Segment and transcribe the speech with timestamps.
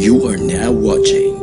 [0.00, 1.36] You are now watching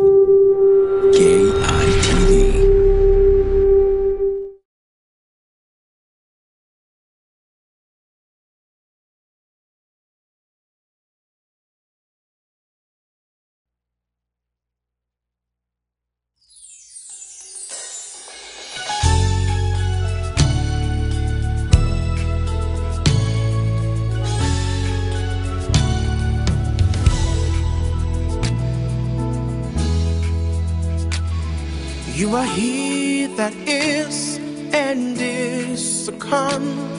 [36.29, 36.89] come.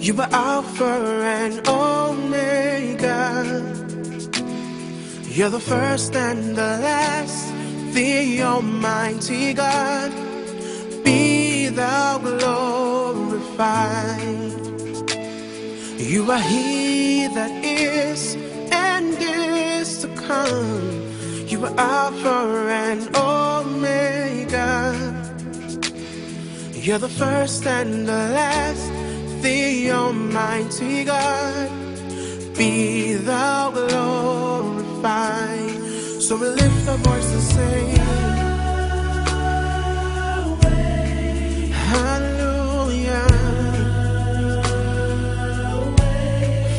[0.00, 3.62] You are Alpha and Omega.
[5.22, 7.52] You're the first and the last,
[7.94, 10.12] the Almighty God.
[11.04, 13.42] Be thou glorified.
[15.98, 18.36] You are he that is
[18.70, 21.02] and is to come.
[21.46, 25.23] You are Alpha and Omega.
[26.84, 28.92] You're the first and the last,
[29.42, 31.70] the Almighty God.
[32.58, 35.00] Be thou glorified.
[36.20, 37.80] So we lift our voice and say,
[41.72, 43.28] Hallelujah.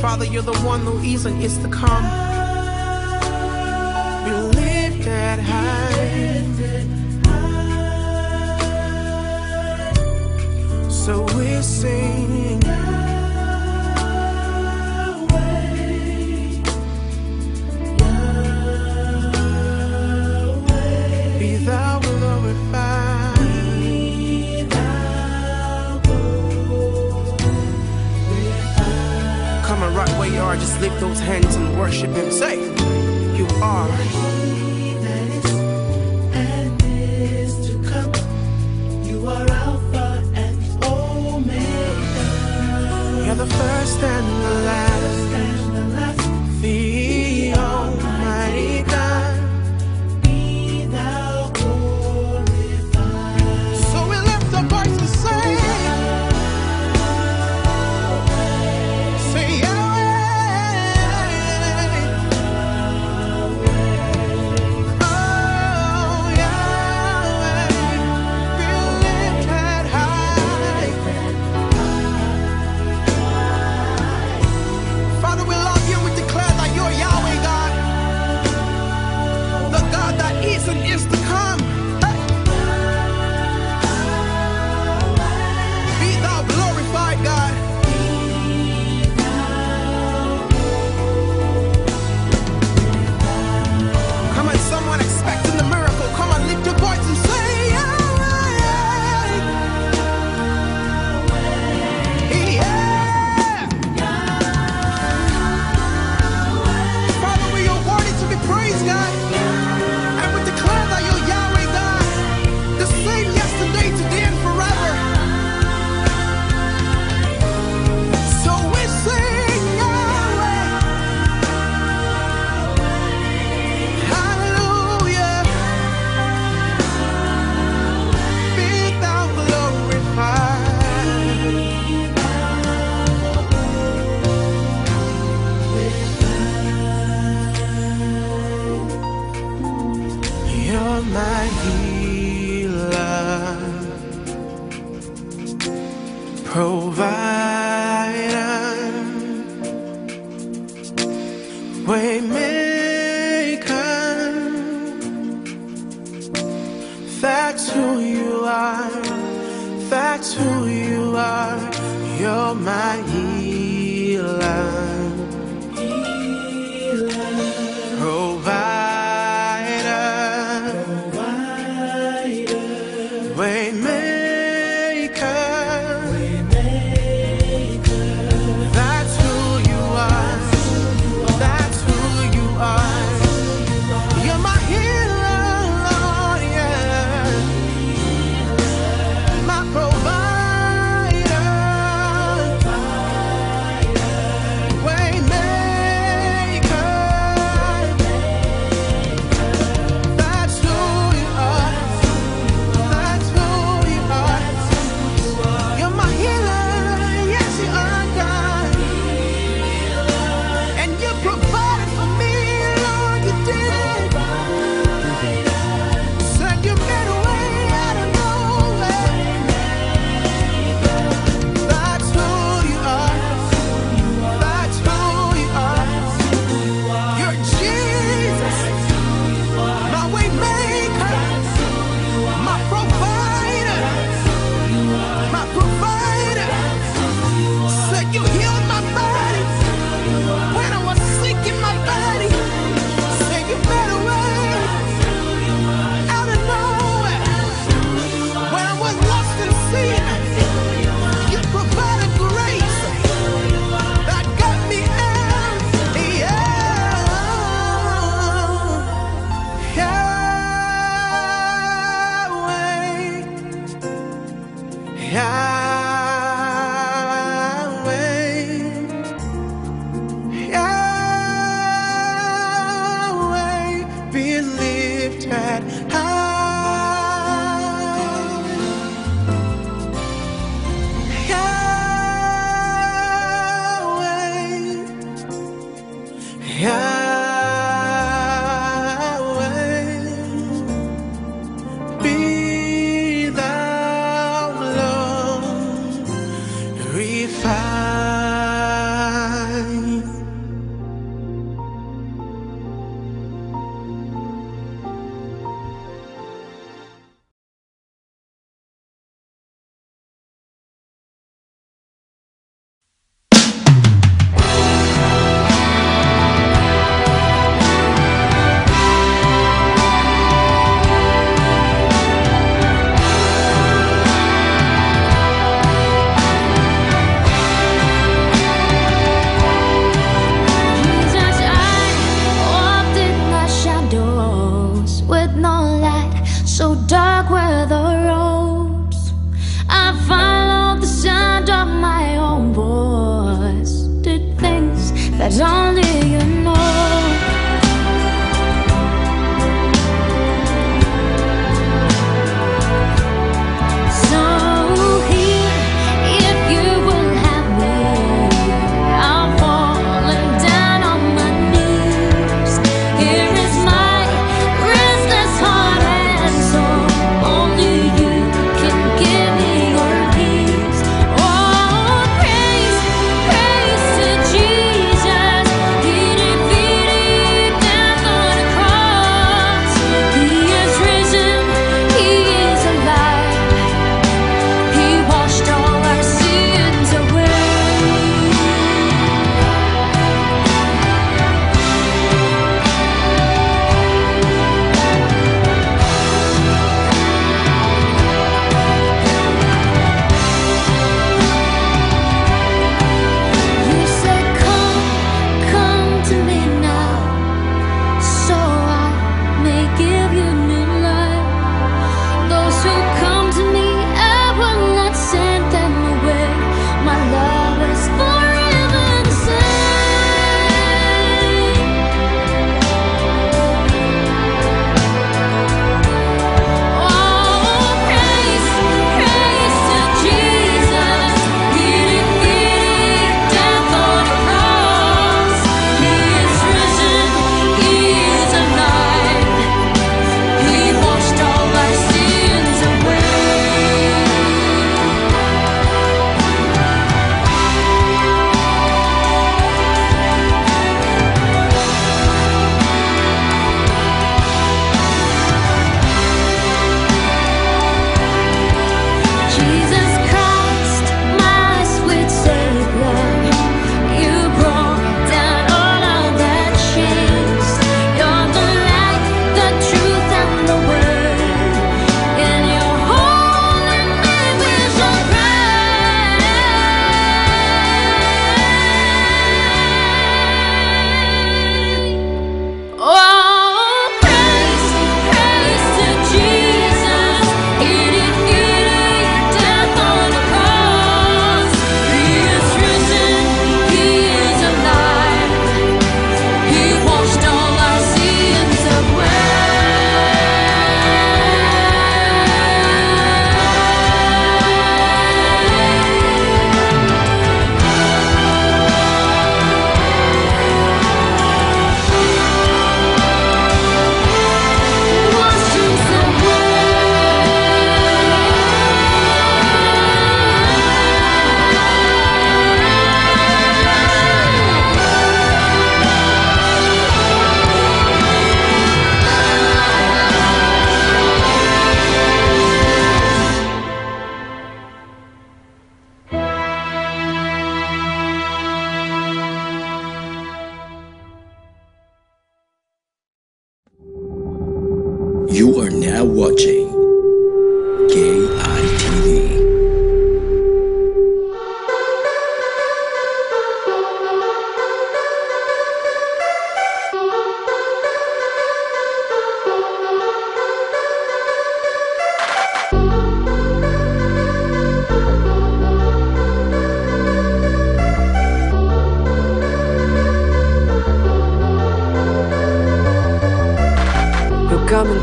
[0.03, 2.05] Father, you're the one who is and is to come.
[4.23, 5.85] Be lifted high.
[11.05, 12.59] So we sing.
[21.37, 23.35] Be thou glorified.
[29.63, 32.31] Come on, right where you are, just lift those hands and worship Him.
[32.31, 32.55] Say,
[33.37, 34.34] You are.
[43.57, 44.94] First and the last,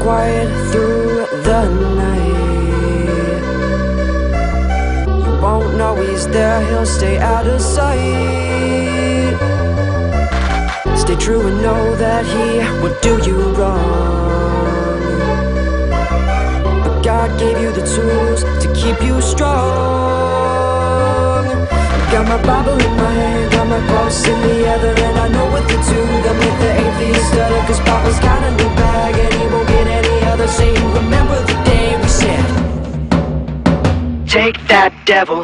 [0.03, 1.63] quiet through the
[1.95, 2.33] night.
[5.25, 9.37] You won't know he's there, he'll stay out of sight.
[10.97, 12.49] Stay true and know that he
[12.83, 15.01] will do you wrong.
[16.85, 20.42] But God gave you the tools to keep you strong.
[22.13, 25.47] Got my Bible in my hand, got my cross in the other, and I know
[25.51, 27.67] what to do to make the atheist stutter.
[27.67, 30.47] Cause Papa's got a new bag, and he won't get any other.
[30.47, 32.45] Saying, remember the day we said,
[34.29, 35.43] Take that devil.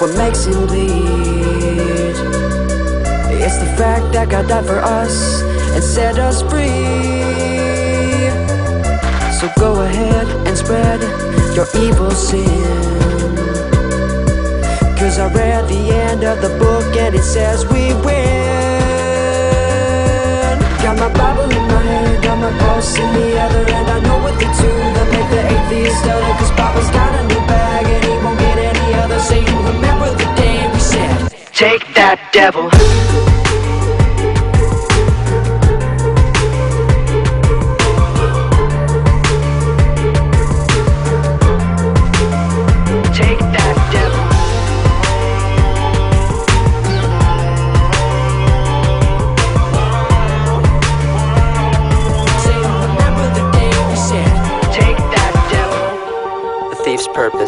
[0.00, 2.14] What makes him bleed.
[3.42, 5.42] It's the fact that God died for us
[5.74, 6.68] and set us free.
[9.38, 11.00] So go ahead and spread
[11.56, 12.46] your evil sin.
[14.96, 18.77] Cause I read the end of the book and it says we win.
[20.98, 24.34] My Bible in my hand, got my cross in the other, and I know what
[24.34, 26.32] to do to make the atheist stutter.
[26.38, 29.20] Cause Papa's got a new bag and he won't get any other.
[29.20, 33.27] Say you remember the day we said, Take that devil.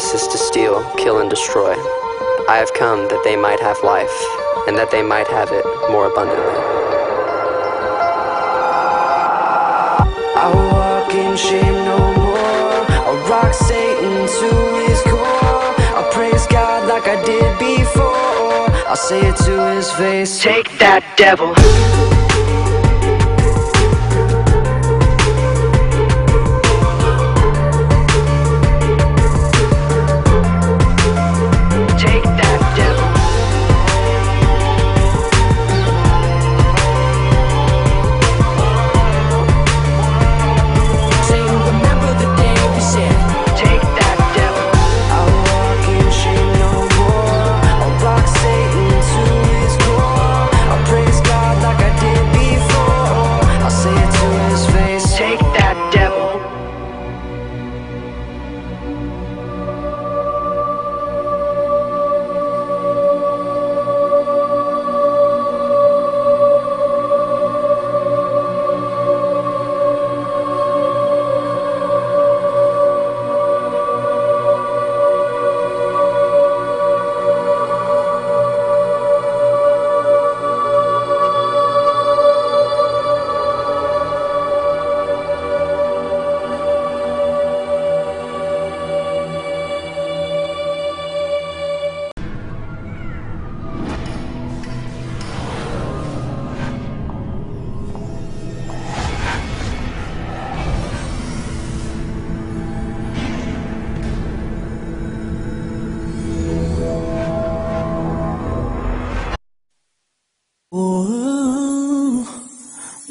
[0.00, 1.73] Purpose is to steal, kill, and destroy.
[2.49, 4.16] I have come that they might have life,
[4.66, 6.54] and that they might have it more abundantly.
[10.37, 12.38] I will walk in shame no more.
[13.07, 14.50] I'll rock Satan to
[14.88, 15.75] his core.
[15.97, 18.88] I'll praise God like I did before.
[18.88, 20.42] I'll say it to his face.
[20.42, 22.20] Take that devil.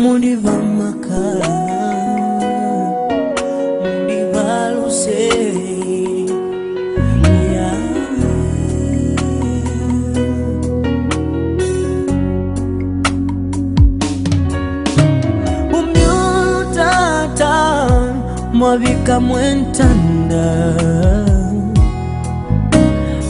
[0.09, 1.23] முடிவம்மக்கா
[18.59, 20.45] mwavika mwentanda.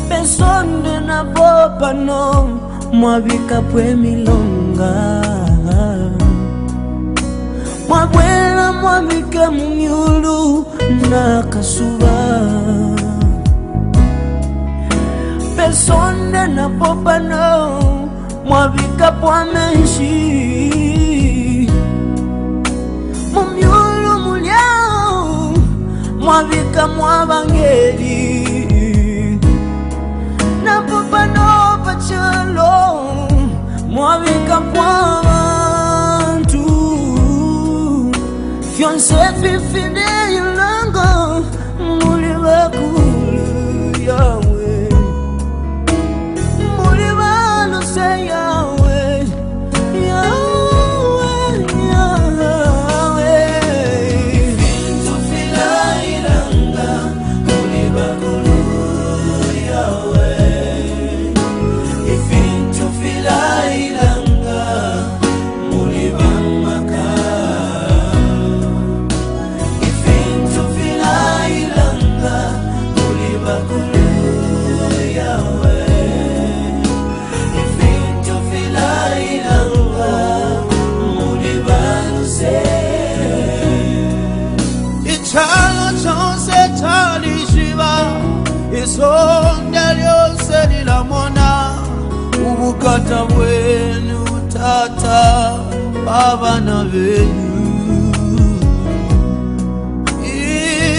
[0.09, 2.59] Pesonde na bopano
[2.93, 4.93] mwavika pwemilonga
[7.99, 10.65] mwabwela mwabika munyulu
[11.09, 12.15] nakasuba
[15.55, 17.47] pesonde na popano
[18.45, 20.15] mwabika pwameshi
[23.33, 25.53] mumyulu mulyao
[26.19, 27.58] mwabika mwabange
[39.71, 39.98] fifide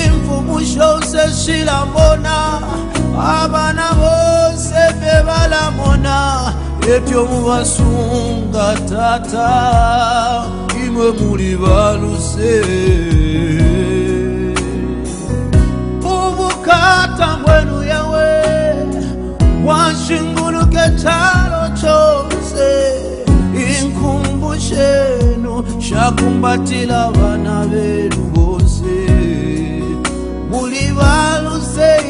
[0.07, 2.37] imvumusho seshilamona
[3.17, 6.17] abana bose bebalamona
[6.95, 7.21] ebyo
[8.89, 9.51] tata
[10.85, 12.53] imwe muli baluse
[16.15, 18.29] ubukata bwenu yawe
[19.67, 22.71] wanshinguluke chalo chose
[23.69, 25.20] inkumbushenu
[25.79, 28.97] shakumbatila bana benu bose
[30.51, 32.10] muli baluse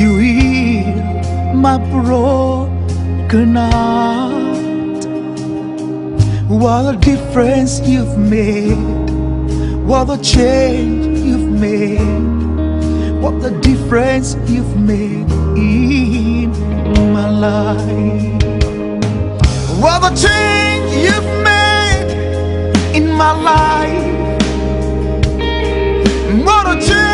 [0.00, 5.04] You heal my broken heart.
[6.48, 8.76] What a difference you've made.
[9.84, 12.00] What a change you've made.
[13.20, 16.52] What a difference you've made in
[17.12, 18.42] my life.
[19.82, 22.10] What a change you've made
[22.94, 24.20] in my life.
[26.44, 27.09] What a change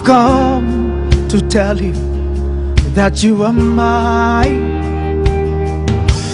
[0.00, 1.92] I've come to tell you
[2.94, 5.26] that you are mine.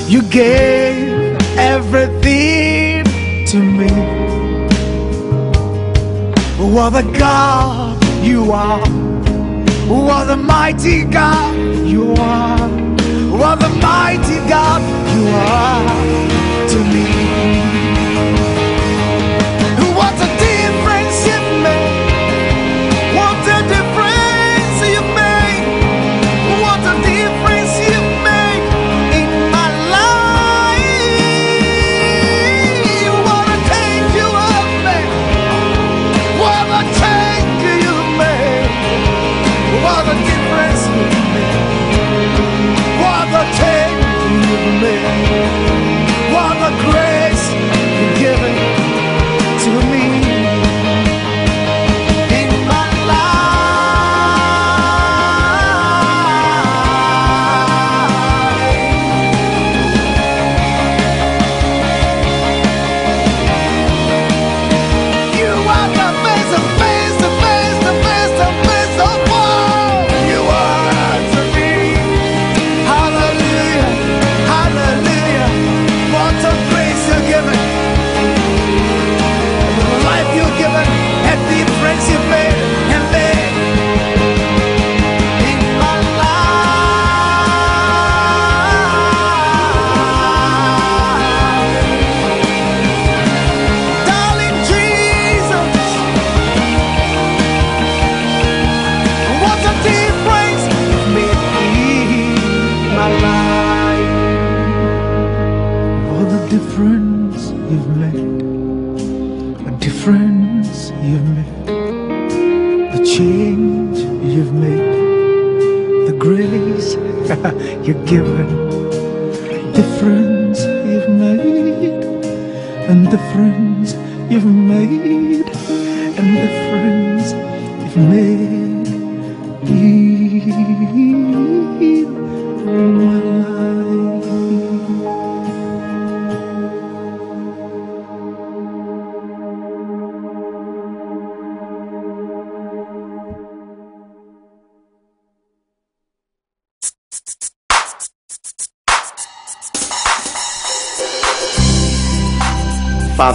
[0.07, 3.05] You gave everything
[3.47, 3.91] to me.
[6.73, 8.87] What a God you are.
[9.89, 12.69] What a mighty God you are.
[13.37, 15.06] What a mighty God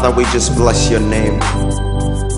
[0.02, 1.40] Father, we just bless your name.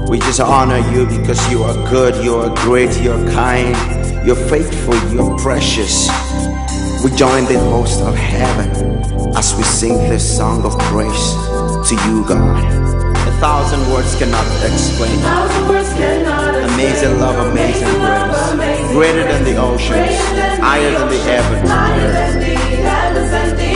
[0.09, 3.73] We just honor you because you are good, you are great, you're kind,
[4.27, 6.09] you're faithful, you're precious.
[7.05, 8.69] We join the host of heaven
[9.37, 11.31] as we sing this song of praise
[11.87, 12.59] to you, God.
[13.29, 15.17] A thousand words cannot explain.
[16.73, 18.91] Amazing love, amazing grace.
[18.91, 20.19] Greater than the oceans,
[20.59, 21.69] higher than the heavens.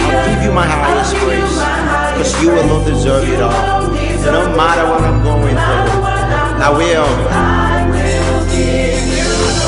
[0.10, 3.92] I'll give you my highest praise because you alone deserve it all.
[4.38, 6.02] No matter what I'm going through,
[6.66, 7.10] I will.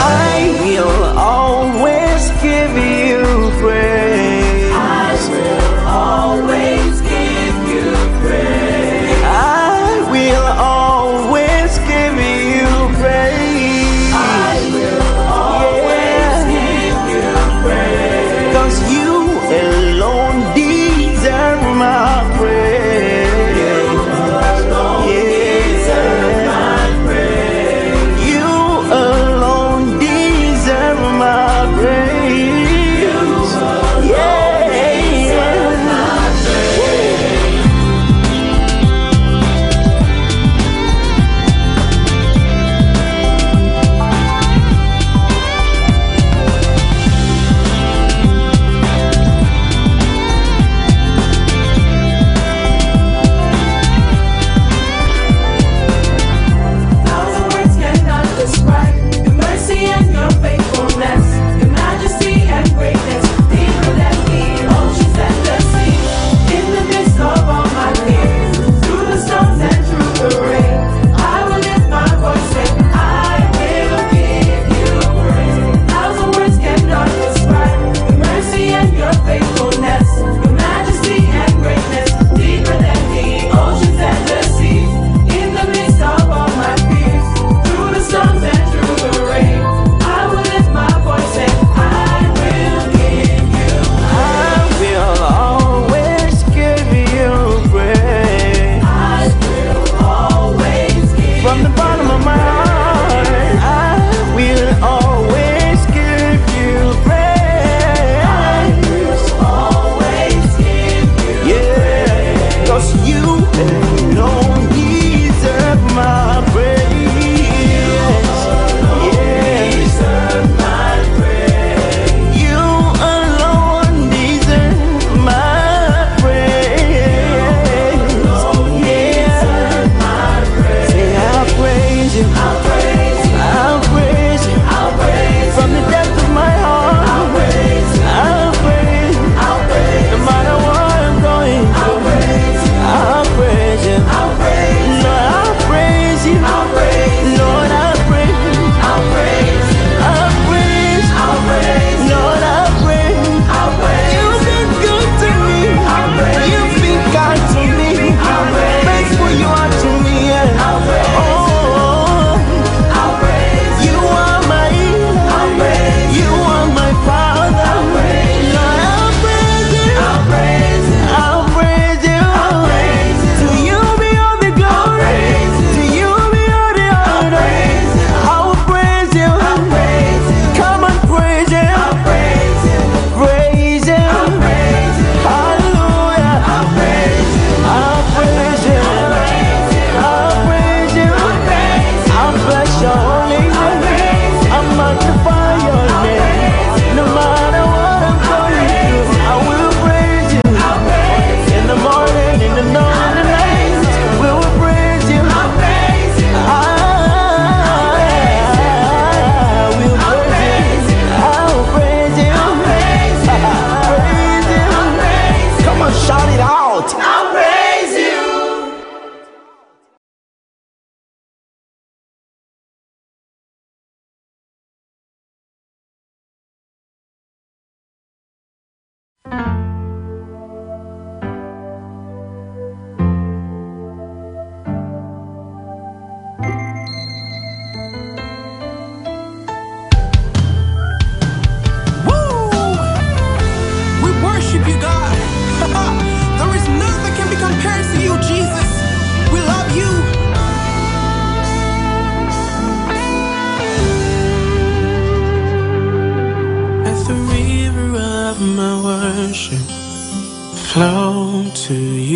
[0.01, 3.98] I will always give you praise.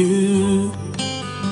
[0.03, 0.71] you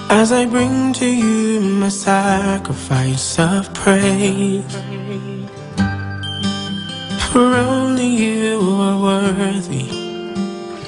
[0.09, 4.75] as I bring to you my sacrifice of praise.
[7.31, 9.87] For only you are worthy,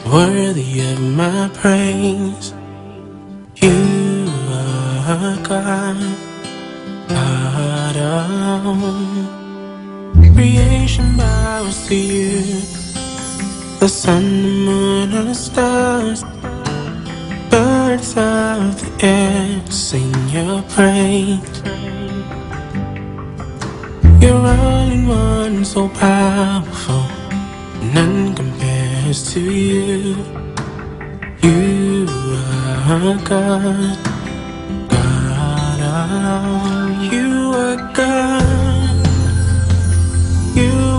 [0.05, 2.53] worthy of my praise.
[3.65, 3.79] You
[4.59, 5.99] are God,
[7.07, 9.27] God alone.
[10.35, 12.41] Creation bows to you.
[13.79, 16.23] The sun, the moon, and the stars
[18.17, 21.61] of the air, sing your praise.
[24.21, 27.05] You're all in one, so powerful,
[27.93, 30.15] none compares to you.
[31.41, 32.07] You
[32.87, 33.97] are God,
[34.89, 37.11] God alone.
[37.11, 39.07] You are God.
[40.55, 40.92] You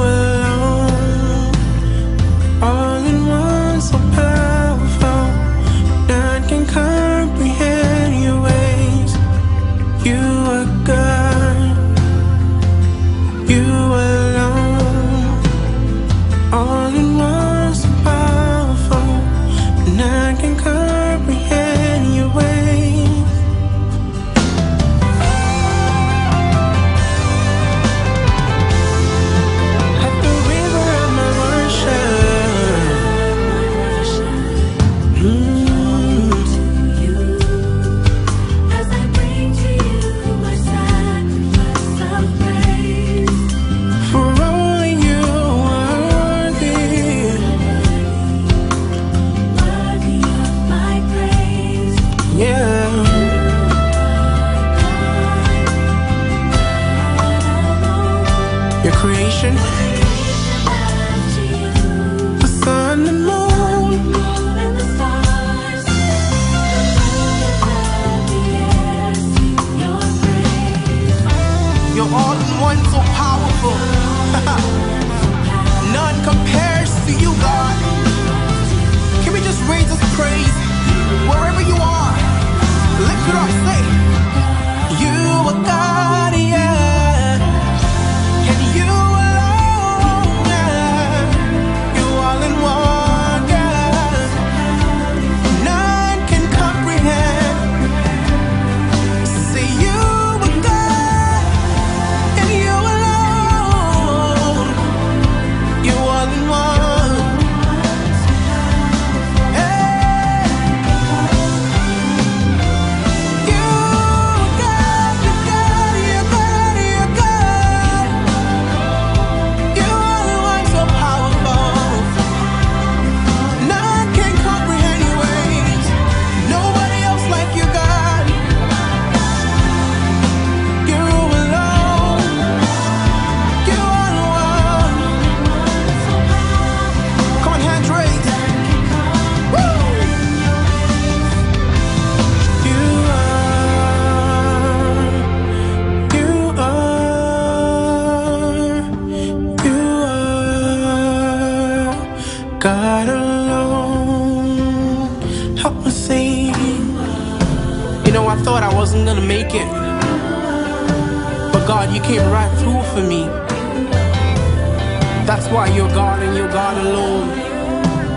[165.55, 167.29] why you're God and you're God alone.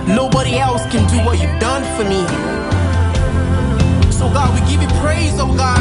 [0.07, 2.25] Nobody else can do what you've done for me.
[4.11, 5.77] So God, we give you praise, oh God.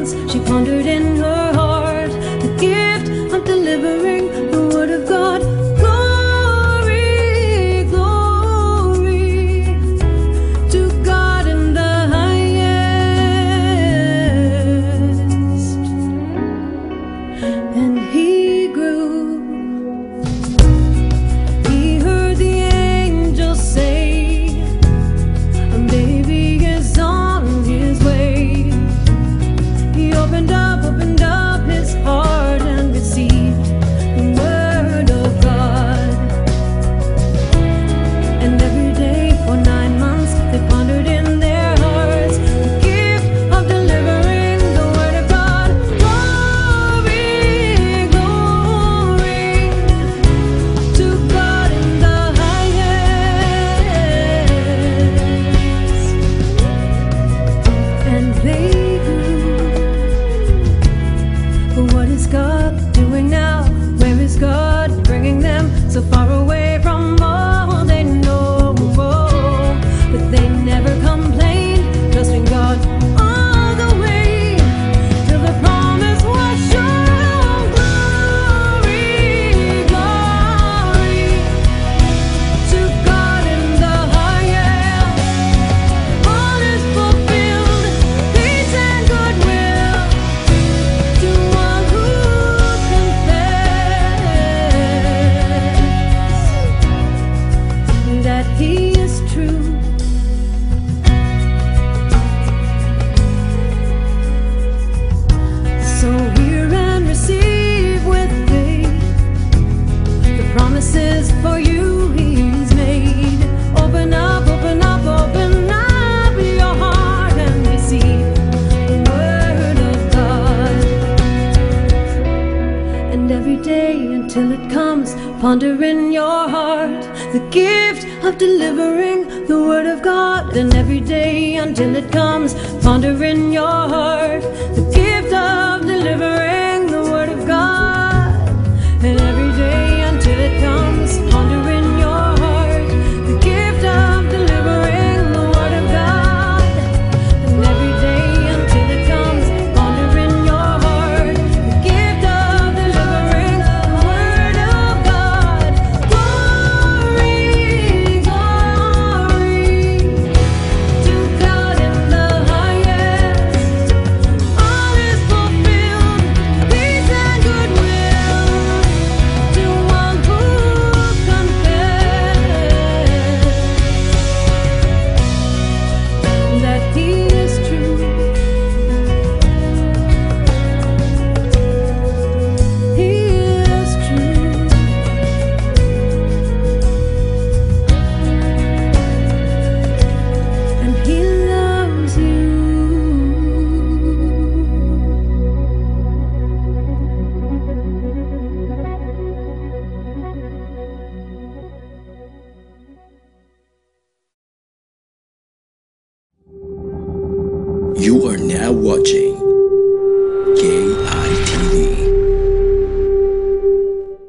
[0.00, 0.32] hands.
[0.32, 1.39] She pondered in her